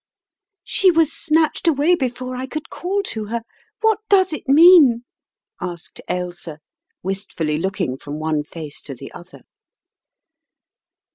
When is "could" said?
2.47-2.71